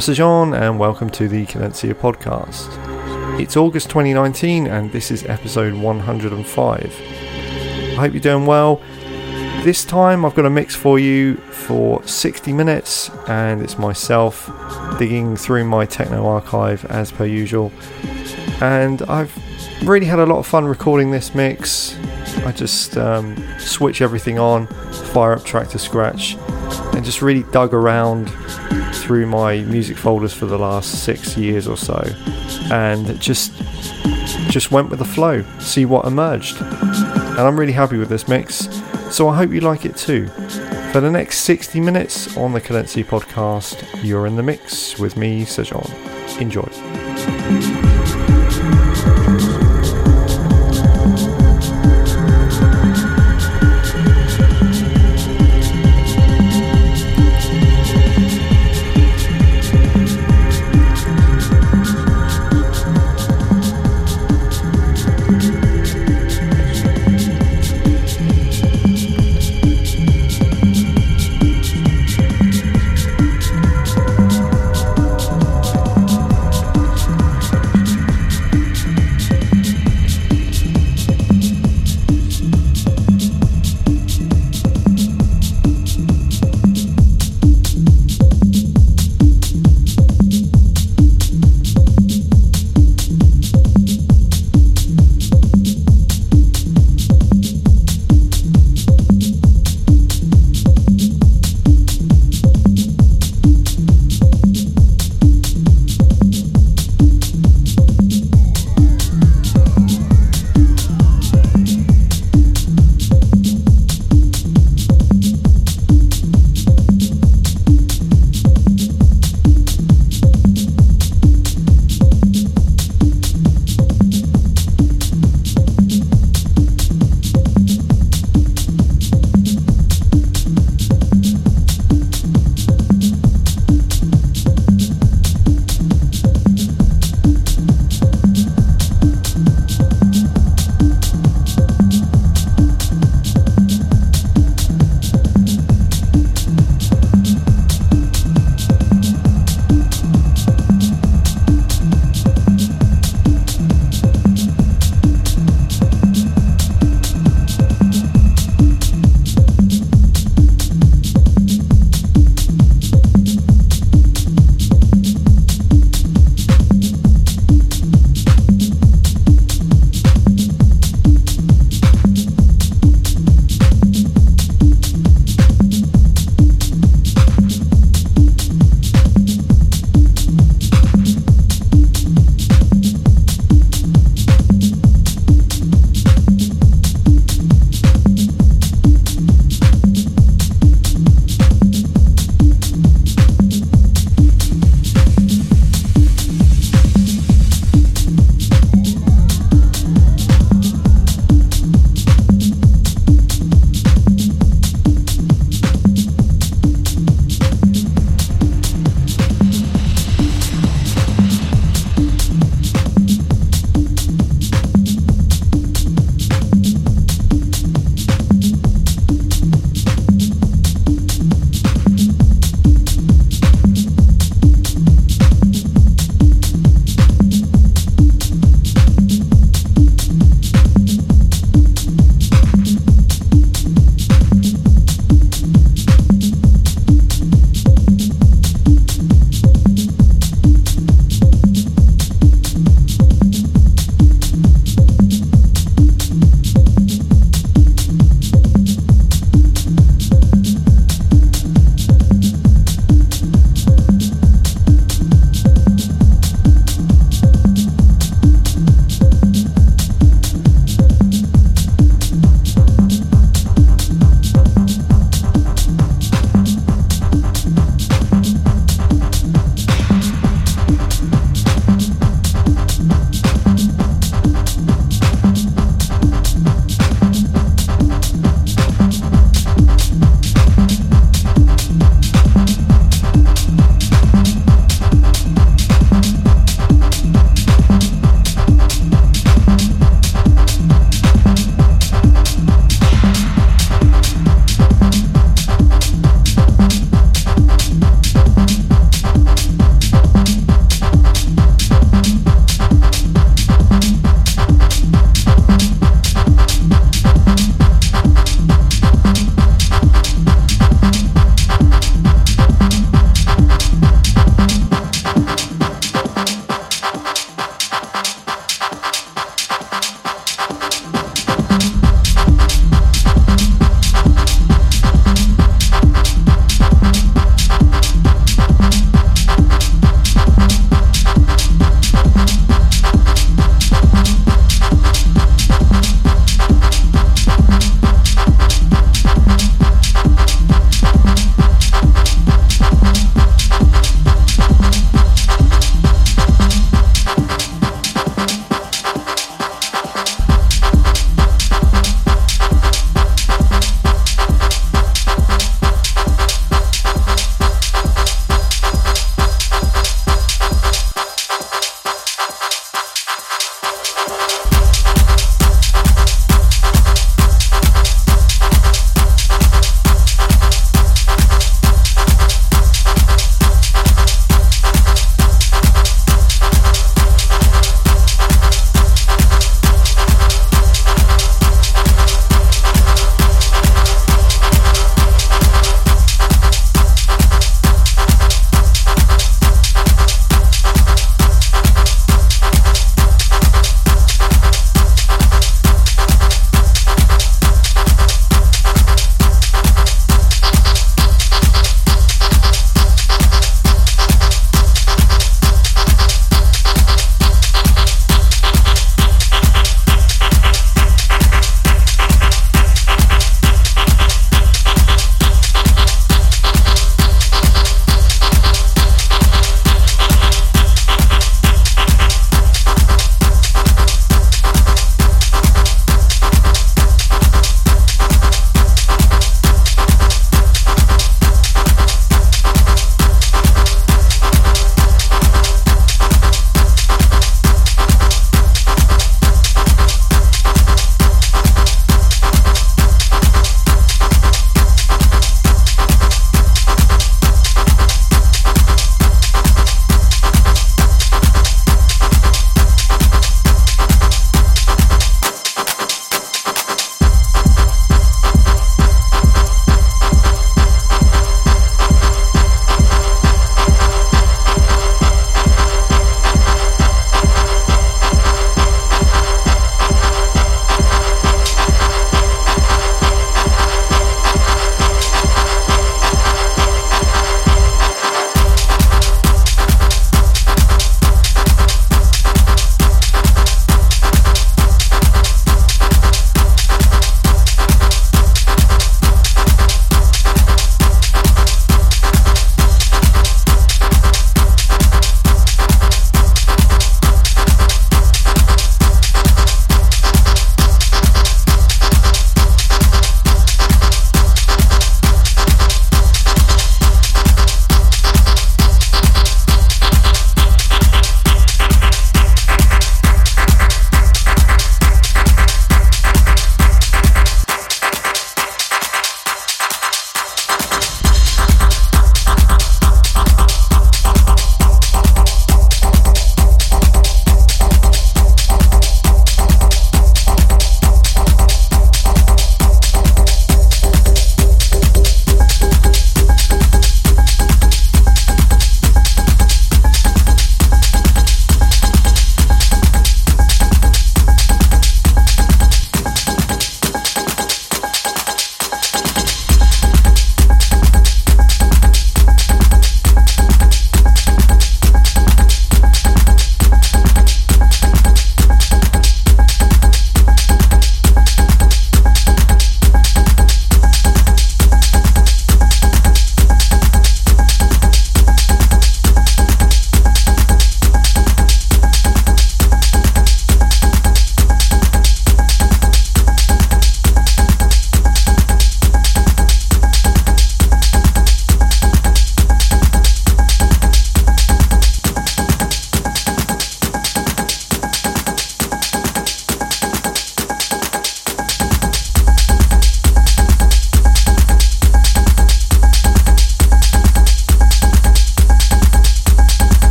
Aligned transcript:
I'm 0.00 0.06
Sejan, 0.06 0.58
and 0.58 0.78
welcome 0.78 1.10
to 1.10 1.28
the 1.28 1.44
Cadencia 1.44 1.92
podcast. 1.92 3.38
It's 3.38 3.54
August 3.54 3.90
2019, 3.90 4.66
and 4.66 4.90
this 4.92 5.10
is 5.10 5.26
episode 5.26 5.74
105. 5.74 6.82
I 6.82 7.94
hope 7.96 8.14
you're 8.14 8.20
doing 8.22 8.46
well. 8.46 8.80
This 9.62 9.84
time, 9.84 10.24
I've 10.24 10.34
got 10.34 10.46
a 10.46 10.50
mix 10.50 10.74
for 10.74 10.98
you 10.98 11.36
for 11.36 12.02
60 12.08 12.50
minutes, 12.54 13.10
and 13.28 13.60
it's 13.60 13.76
myself 13.76 14.50
digging 14.98 15.36
through 15.36 15.64
my 15.64 15.84
techno 15.84 16.26
archive 16.26 16.82
as 16.86 17.12
per 17.12 17.26
usual. 17.26 17.70
And 18.62 19.02
I've 19.02 19.36
really 19.86 20.06
had 20.06 20.18
a 20.18 20.24
lot 20.24 20.38
of 20.38 20.46
fun 20.46 20.64
recording 20.64 21.10
this 21.10 21.34
mix. 21.34 21.94
I 22.46 22.52
just 22.52 22.96
um, 22.96 23.36
switch 23.58 24.00
everything 24.00 24.38
on, 24.38 24.66
fire 25.12 25.34
up 25.34 25.40
Traktor 25.40 25.78
Scratch, 25.78 26.38
and 26.96 27.04
just 27.04 27.20
really 27.20 27.42
dug 27.52 27.74
around 27.74 28.32
through 29.10 29.26
my 29.26 29.60
music 29.62 29.96
folders 29.96 30.32
for 30.32 30.46
the 30.46 30.56
last 30.56 31.02
six 31.02 31.36
years 31.36 31.66
or 31.66 31.76
so, 31.76 32.00
and 32.70 33.20
just 33.20 33.52
just 34.48 34.70
went 34.70 34.88
with 34.88 35.00
the 35.00 35.04
flow, 35.04 35.42
see 35.58 35.84
what 35.84 36.04
emerged. 36.04 36.56
And 36.60 37.40
I'm 37.40 37.58
really 37.58 37.72
happy 37.72 37.96
with 37.96 38.08
this 38.08 38.28
mix, 38.28 38.68
so 39.10 39.26
I 39.28 39.34
hope 39.34 39.50
you 39.50 39.62
like 39.62 39.84
it 39.84 39.96
too. 39.96 40.28
For 40.92 41.00
the 41.00 41.10
next 41.10 41.40
60 41.40 41.80
minutes 41.80 42.36
on 42.36 42.52
the 42.52 42.60
Cadency 42.60 43.02
podcast, 43.02 43.84
you're 44.04 44.28
in 44.28 44.36
the 44.36 44.44
mix 44.44 44.96
with 44.96 45.16
me, 45.16 45.44
Sejan. 45.44 45.90
Enjoy. 46.40 47.09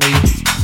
Bye. 0.00 0.63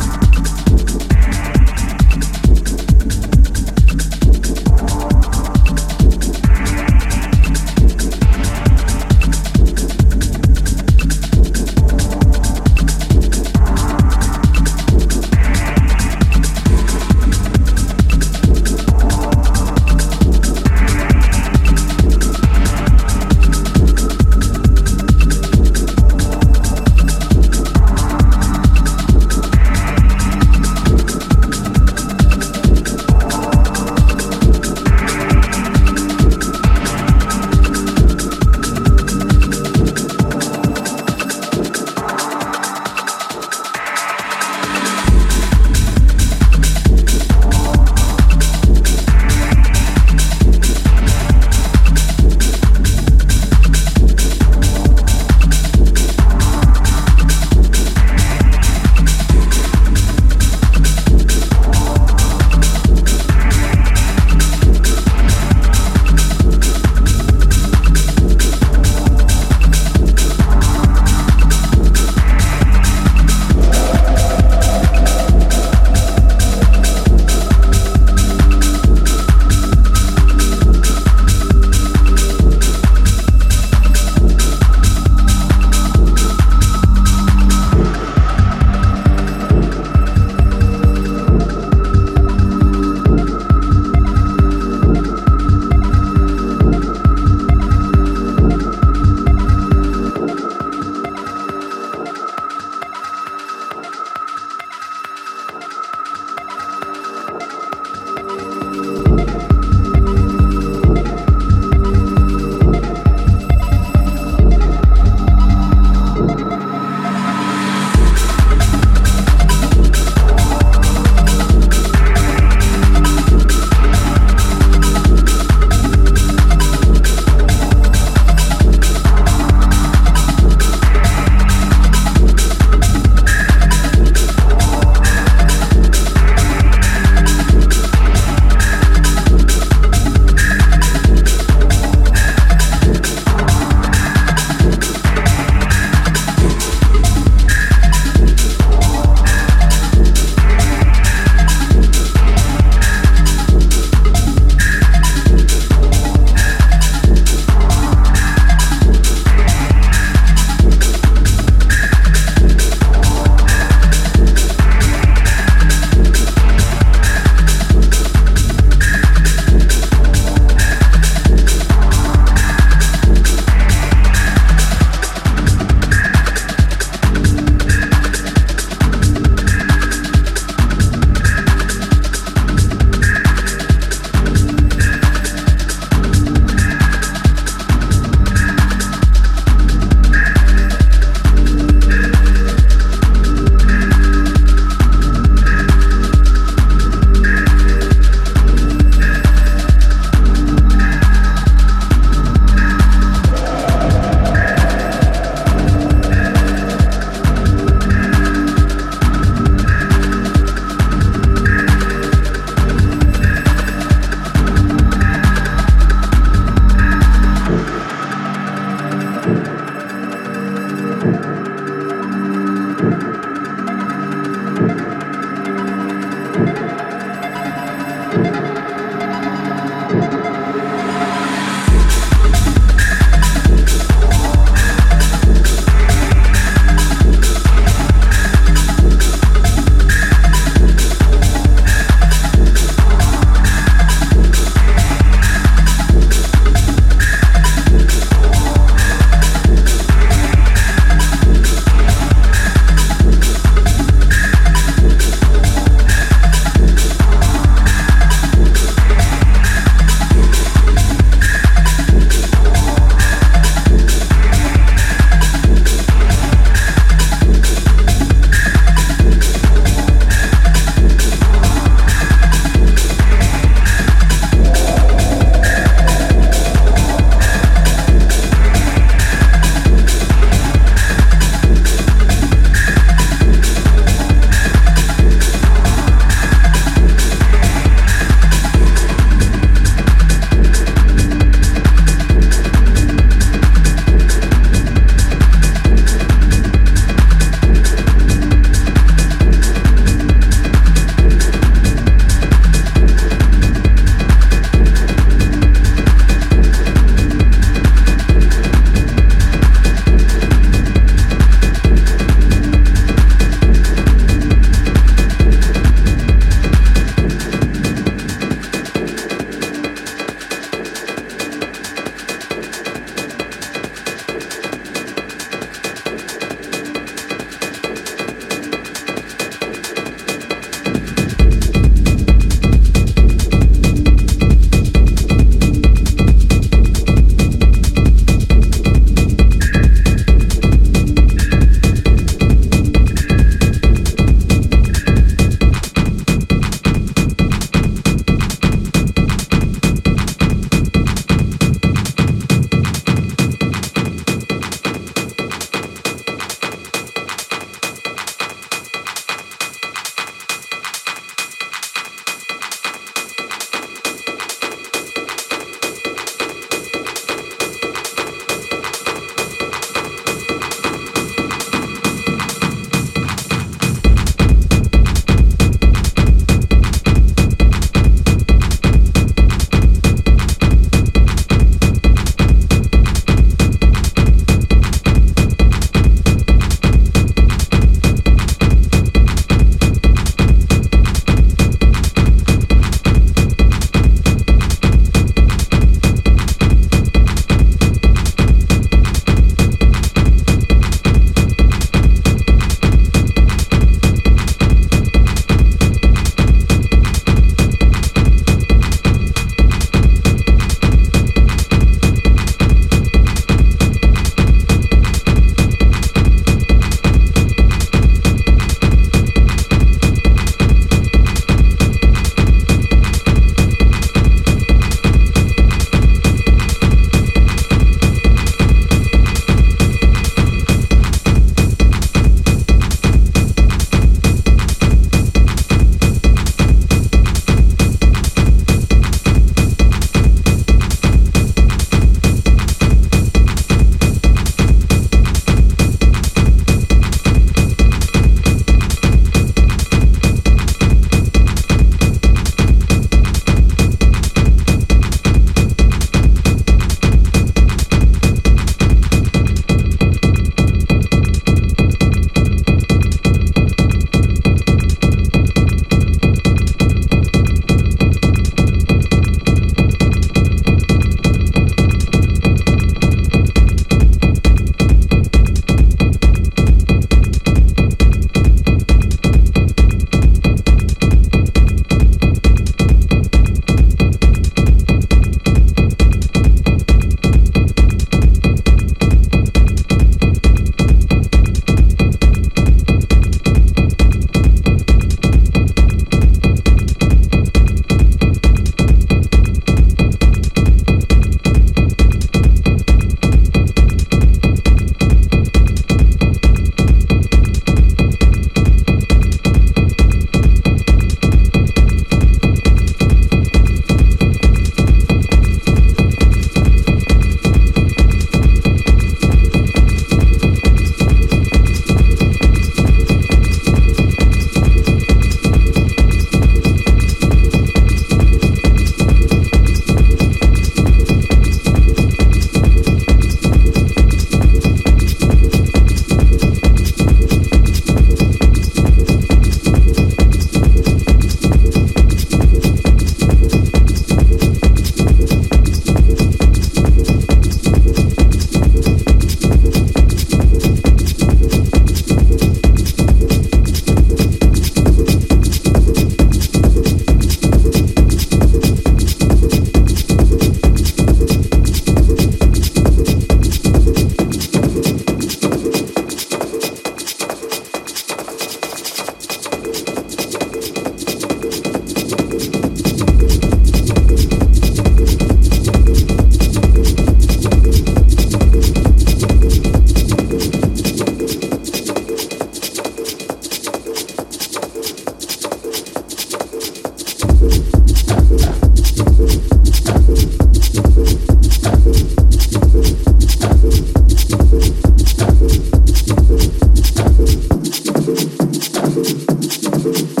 Thank 599.63 599.97
you. 599.97 600.00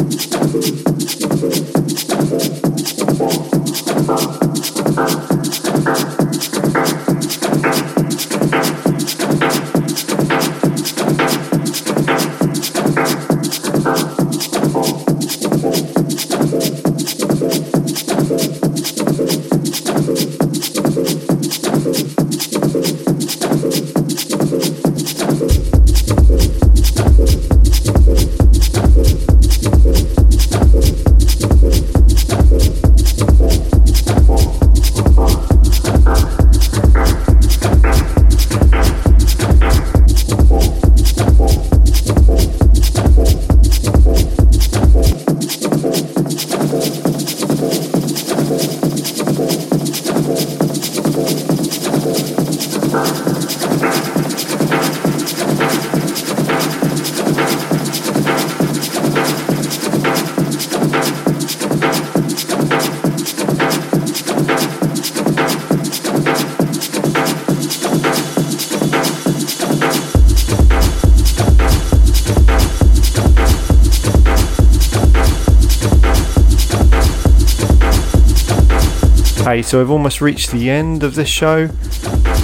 So 79.71 79.79
I've 79.79 79.89
almost 79.89 80.19
reached 80.19 80.51
the 80.51 80.69
end 80.69 81.01
of 81.01 81.15
this 81.15 81.29
show. 81.29 81.69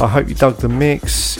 I 0.01 0.07
hope 0.07 0.29
you 0.29 0.35
dug 0.35 0.59
the 0.59 0.69
mix. 0.69 1.37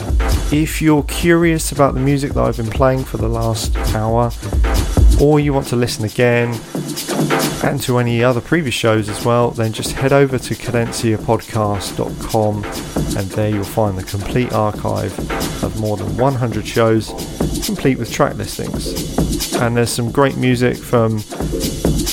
If 0.52 0.82
you're 0.82 1.04
curious 1.04 1.72
about 1.72 1.94
the 1.94 2.00
music 2.00 2.34
that 2.34 2.44
I've 2.44 2.58
been 2.58 2.68
playing 2.68 3.04
for 3.04 3.16
the 3.16 3.26
last 3.26 3.74
hour, 3.94 4.30
or 5.18 5.40
you 5.40 5.54
want 5.54 5.66
to 5.68 5.76
listen 5.76 6.04
again 6.04 6.60
and 7.64 7.80
to 7.84 7.96
any 7.96 8.22
other 8.22 8.42
previous 8.42 8.74
shows 8.74 9.08
as 9.08 9.24
well, 9.24 9.50
then 9.50 9.72
just 9.72 9.92
head 9.92 10.12
over 10.12 10.38
to 10.38 10.54
cadenciapodcast.com 10.54 12.64
and 13.16 13.30
there 13.30 13.48
you'll 13.48 13.64
find 13.64 13.96
the 13.96 14.02
complete 14.02 14.52
archive 14.52 15.18
of 15.64 15.80
more 15.80 15.96
than 15.96 16.18
100 16.18 16.66
shows, 16.66 17.08
complete 17.64 17.98
with 17.98 18.12
track 18.12 18.36
listings. 18.36 19.54
And 19.54 19.74
there's 19.74 19.88
some 19.88 20.12
great 20.12 20.36
music 20.36 20.76
from 20.76 21.22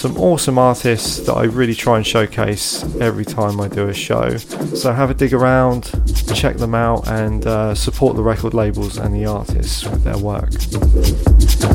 some 0.05 0.17
awesome 0.17 0.59
artists 0.59 1.17
that 1.21 1.33
I 1.33 1.45
really 1.45 1.73
try 1.73 1.97
and 1.97 2.05
showcase 2.05 2.83
every 3.01 3.25
time 3.25 3.59
I 3.59 3.67
do 3.67 3.89
a 3.89 3.93
show. 3.93 4.37
So 4.37 4.93
have 4.93 5.09
a 5.09 5.15
dig 5.15 5.33
around, 5.33 5.89
check 6.35 6.57
them 6.57 6.75
out, 6.75 7.07
and 7.07 7.43
uh, 7.47 7.73
support 7.73 8.15
the 8.15 8.21
record 8.21 8.53
labels 8.53 8.99
and 8.99 9.15
the 9.15 9.25
artists 9.25 9.83
with 9.83 10.03
their 10.03 10.19
work. 10.19 10.51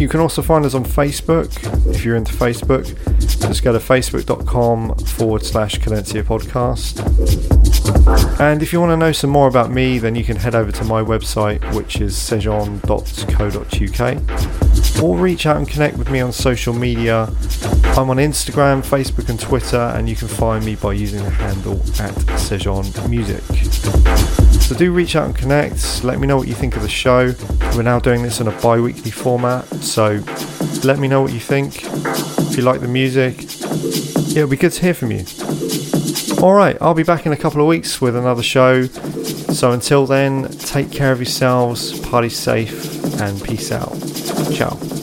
You 0.01 0.09
can 0.09 0.21
also 0.21 0.43
find 0.43 0.65
us 0.65 0.75
on 0.75 0.85
Facebook 0.85 1.51
if 1.93 2.05
you're 2.05 2.15
into 2.15 2.33
Facebook. 2.33 2.87
Just 3.19 3.65
go 3.65 3.73
to 3.73 3.81
facebook.com 3.81 4.95
forward 4.99 5.45
slash 5.45 5.81
Cadencia 5.81 6.23
podcast. 6.23 7.01
And 8.41 8.63
if 8.63 8.73
you 8.73 8.81
want 8.81 8.91
to 8.93 8.97
know 8.97 9.11
some 9.13 9.31
more 9.31 9.49
about 9.49 9.73
me, 9.73 9.99
then 9.99 10.15
you 10.15 10.23
can 10.25 10.37
head 10.37 10.55
over 10.55 10.71
to 10.73 10.85
my 10.85 11.03
website, 11.03 11.75
which 11.75 12.01
is 12.01 12.15
sejon.co.uk, 12.15 12.63
or 15.03 15.17
reach 15.19 15.47
out 15.47 15.57
and 15.57 15.69
connect 15.69 15.97
with 15.97 16.11
me 16.11 16.21
on 16.21 16.33
social 16.33 16.73
media. 16.73 17.29
I'm 17.97 18.09
on 18.09 18.20
Instagram, 18.21 18.83
Facebook, 18.83 19.29
and 19.29 19.39
Twitter, 19.39 19.77
and 19.77 20.09
you 20.09 20.17
can 20.17 20.29
find 20.29 20.65
me 20.65 20.77
by 20.77 20.93
using 20.93 21.23
the 21.25 21.31
handle 21.31 21.75
at 22.01 22.15
Sejon 22.39 23.09
Music. 23.09 23.43
So 24.61 24.77
do 24.77 24.93
reach 24.93 25.17
out 25.17 25.27
and 25.27 25.35
connect. 25.35 26.05
Let 26.05 26.21
me 26.21 26.27
know 26.27 26.37
what 26.37 26.47
you 26.47 26.55
think 26.55 26.77
of 26.77 26.83
the 26.83 26.89
show. 26.89 27.33
We're 27.75 27.83
now 27.83 27.99
doing 27.99 28.23
this 28.23 28.41
in 28.41 28.49
a 28.49 28.61
bi 28.61 28.79
weekly 28.81 29.11
format, 29.11 29.67
so 29.83 30.23
let 30.85 30.99
me 30.99 31.09
know 31.09 31.23
what 31.23 31.33
you 31.33 31.41
think. 31.41 31.83
If 31.85 32.57
you 32.57 32.63
like 32.63 32.81
the 32.81 32.89
music, 32.89 33.43
it'll 34.37 34.49
be 34.49 34.57
good 34.57 34.73
to 34.73 34.81
hear 34.83 34.95
from 34.95 35.11
you. 35.11 35.25
Alright, 36.43 36.79
I'll 36.81 36.95
be 36.95 37.03
back 37.03 37.27
in 37.27 37.33
a 37.33 37.37
couple 37.37 37.61
of 37.61 37.67
weeks 37.67 38.01
with 38.01 38.17
another 38.17 38.43
show. 38.43 38.85
So 38.85 39.73
until 39.73 40.07
then, 40.07 40.49
take 40.49 40.91
care 40.91 41.13
of 41.13 41.19
yourselves, 41.19 41.99
party 42.01 42.29
safe, 42.29 43.21
and 43.21 43.43
peace 43.43 43.73
out. 43.73 43.93
Ciao. 44.55 45.00